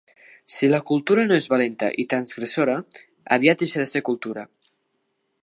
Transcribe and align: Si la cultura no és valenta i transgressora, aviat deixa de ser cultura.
Si 0.51 0.69
la 0.69 0.77
cultura 0.91 1.25
no 1.27 1.37
és 1.41 1.45
valenta 1.51 1.89
i 2.05 2.07
transgressora, 2.15 2.79
aviat 3.39 3.63
deixa 3.65 3.83
de 3.83 3.87
ser 3.93 4.05
cultura. 4.13 4.49